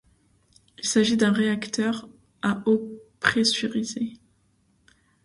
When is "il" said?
0.79-0.83